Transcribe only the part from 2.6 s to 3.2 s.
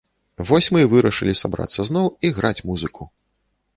музыку.